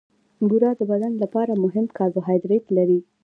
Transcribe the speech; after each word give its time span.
بوره 0.47 0.71
د 0.79 0.81
بدن 0.91 1.13
لپاره 1.23 1.51
مهم 1.63 1.85
کاربوهایډریټ 1.97 2.65
لري. 2.77 2.99